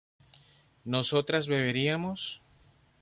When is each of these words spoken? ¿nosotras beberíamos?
¿nosotras 0.83 1.45
beberíamos? 1.45 2.41